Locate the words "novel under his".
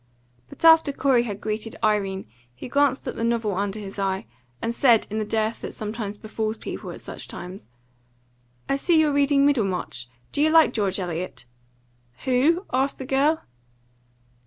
3.23-3.99